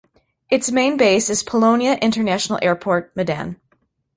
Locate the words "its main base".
0.49-1.29